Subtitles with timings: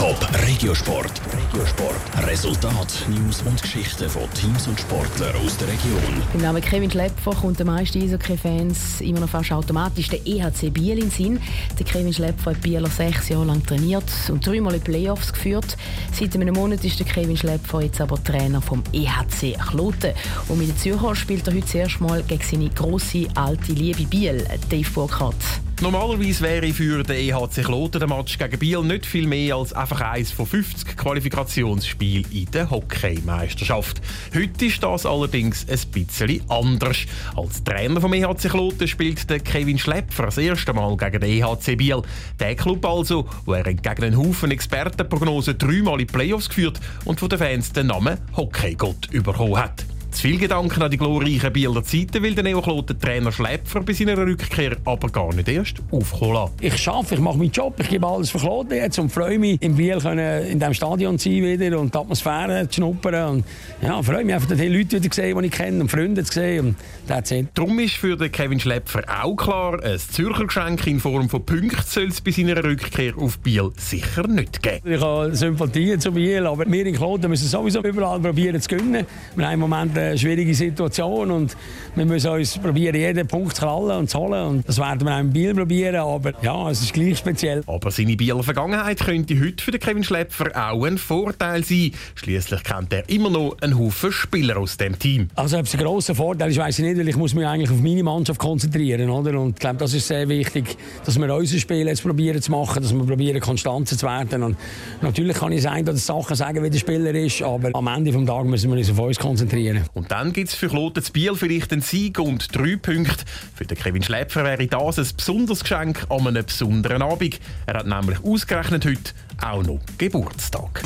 [0.00, 0.16] Top
[0.46, 1.20] Regiosport.
[1.30, 2.26] Regiosport.
[2.26, 6.22] Resultat, News und Geschichten von Teams und Sportlern aus der Region.
[6.32, 11.02] Im Namen Kevin Schlepfer kommt den meisten Eishockey-Fans immer noch fast automatisch der EHC Biel
[11.02, 11.38] in Sinn.
[11.78, 15.76] Der Kevin Schlepfer hat Bieler sechs Jahre lang trainiert und dreimal in Playoffs geführt.
[16.18, 20.14] Seit einem Monat ist der Kevin Schlepfer jetzt aber Trainer vom EHC Kloten.
[20.48, 24.04] Und mit den Zürcher spielt er heute das erste Mal gegen seine grosse alte Liebe
[24.04, 25.60] Biel, Dave Burkhardt.
[25.82, 30.02] Normalerweise wäre für den EHC Kloten der Match gegen Biel nicht viel mehr als einfach
[30.02, 34.02] eins von 50 Qualifikationsspielen in der Hockeymeisterschaft.
[34.34, 36.98] Heute ist das allerdings ein bisschen anders.
[37.34, 41.76] Als Trainer vom EHC Kloten spielt der Kevin Schlepfer das erste Mal gegen den EHC
[41.76, 42.02] Biel.
[42.38, 47.30] Der Club also, wo er gegen einen Haufen Expertenprognosen dreimal in Playoffs geführt und von
[47.30, 49.86] den Fans den Namen Hockeygott bekommen hat.
[50.10, 54.76] Zu viel Gedanken an die glorreichen Bieler Zeiten will der Neokloten-Trainer Schläpfer bei seiner Rückkehr
[54.84, 56.50] aber gar nicht erst aufkommen.
[56.60, 59.62] Ich schaffe, ich mache meinen Job, ich gebe alles für Kloten jetzt und freue mich,
[59.62, 63.36] in Biel können in diesem Stadion zu sein wieder und die Atmosphäre zu schnuppern.
[63.36, 63.44] Und
[63.82, 66.32] ja, freue mich einfach, die Leute wieder zu sehen, die ich kenne und Freunde zu
[66.32, 66.66] sehen.
[66.66, 67.46] Und that's it.
[67.54, 71.82] Darum ist für den Kevin Schläpfer auch klar, ein Zürcher Geschenk in Form von Punkten
[71.86, 74.92] soll es bei seiner Rückkehr auf Biel sicher nicht geben.
[74.92, 79.06] Ich habe Sympathien zu Biel, aber wir in Kloten müssen sowieso überall probieren zu gewinnen.
[79.36, 81.56] Wir haben im Moment eine schwierige Situation und
[81.94, 84.46] wir müssen uns probieren, jeden Punkt zu krallen und zu holen.
[84.46, 87.62] Und das werden wir auch in Biel probieren, aber ja, es ist gleich speziell.
[87.66, 91.92] Aber seine Bieler Vergangenheit könnte heute für den Kevin Schläpfer auch ein Vorteil sein.
[92.14, 95.28] Schließlich kennt er immer noch einen Haufen Spieler aus dem Team.
[95.34, 97.70] Also ob es ein grosser Vorteil ist, weiß ich nicht, weil ich muss mich eigentlich
[97.70, 99.38] auf meine Mannschaft konzentrieren, oder?
[99.38, 102.82] Und ich glaube, das ist sehr wichtig, dass wir unser Spiel jetzt probieren zu machen,
[102.82, 104.42] dass wir probieren Konstanzen zu werden.
[104.42, 104.56] Und
[105.02, 108.24] natürlich kann ich sagen, dass Sachen sagen, wie der Spieler ist, aber am Ende des
[108.24, 109.84] Tages müssen wir uns auf uns konzentrieren.
[109.94, 113.24] Und dann gibt es für Kloten Biel vielleicht einen Sieg und drei Punkte.
[113.54, 117.40] Für den Kevin Schläpfer wäre das ein besonderes Geschenk an einem besonderen Abend.
[117.66, 120.82] Er hat nämlich ausgerechnet heute auch noch Geburtstag.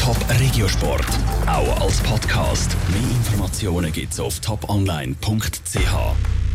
[0.00, 1.06] Top Regiosport.
[1.46, 2.76] Auch als Podcast.
[2.90, 6.34] Mehr Informationen gibt's auf toponline.ch.